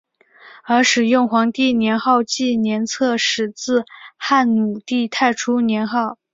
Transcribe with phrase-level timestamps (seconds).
[0.63, 3.85] 而使用皇帝年号纪年则始自
[4.17, 6.17] 汉武帝太初年号。